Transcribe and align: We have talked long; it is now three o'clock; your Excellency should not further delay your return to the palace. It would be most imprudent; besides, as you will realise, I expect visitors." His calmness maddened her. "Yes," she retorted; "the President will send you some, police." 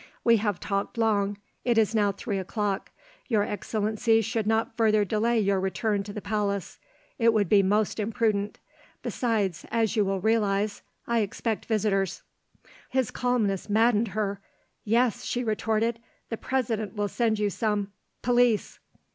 We 0.23 0.37
have 0.37 0.59
talked 0.59 0.97
long; 0.97 1.37
it 1.63 1.77
is 1.77 1.93
now 1.93 2.11
three 2.11 2.39
o'clock; 2.39 2.89
your 3.27 3.43
Excellency 3.43 4.21
should 4.21 4.47
not 4.47 4.75
further 4.75 5.05
delay 5.05 5.39
your 5.39 5.59
return 5.59 6.01
to 6.01 6.11
the 6.11 6.23
palace. 6.23 6.79
It 7.19 7.33
would 7.33 7.47
be 7.47 7.61
most 7.61 7.99
imprudent; 7.99 8.57
besides, 9.03 9.63
as 9.69 9.95
you 9.95 10.03
will 10.03 10.19
realise, 10.19 10.81
I 11.05 11.19
expect 11.19 11.67
visitors." 11.67 12.23
His 12.89 13.11
calmness 13.11 13.69
maddened 13.69 14.07
her. 14.17 14.41
"Yes," 14.83 15.23
she 15.23 15.43
retorted; 15.43 15.99
"the 16.29 16.37
President 16.37 16.95
will 16.95 17.07
send 17.07 17.37
you 17.37 17.51
some, 17.51 17.91
police." 18.23 18.79